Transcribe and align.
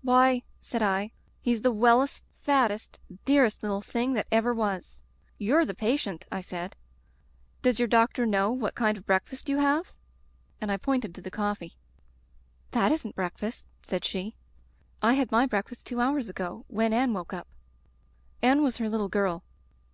"'Why/ 0.00 0.42
said 0.58 0.82
I, 0.82 1.10
*he's 1.42 1.60
the 1.60 1.70
wellest, 1.70 2.24
fattest, 2.32 2.98
dearest 3.26 3.62
little 3.62 3.82
thing 3.82 4.14
that 4.14 4.26
ever 4.32 4.54
was! 4.54 5.02
Tou're 5.38 5.66
the 5.66 5.74
patient/ 5.74 6.24
I 6.32 6.40
said. 6.40 6.74
*Does 7.60 7.78
your 7.78 7.86
doctor 7.86 8.24
know 8.24 8.50
what 8.52 8.74
kind 8.74 8.96
of 8.96 9.04
breakfast 9.04 9.50
you 9.50 9.58
have?' 9.58 9.92
And 10.62 10.72
I 10.72 10.78
pointed 10.78 11.14
to 11.16 11.20
the 11.20 11.30
coffee. 11.30 11.74
"'That 12.70 12.90
isn't 12.90 13.16
breakfast/ 13.16 13.66
said 13.82 14.06
she. 14.06 14.34
*I 15.02 15.12
had 15.12 15.30
my 15.30 15.44
breakfast 15.44 15.86
two 15.86 16.00
hours 16.00 16.30
ago, 16.30 16.64
when 16.68 16.94
Anne 16.94 17.12
woke 17.12 17.34
up.' 17.34 17.48
Anne 18.40 18.62
was 18.62 18.78
her 18.78 18.88
little 18.88 19.10
girl. 19.10 19.44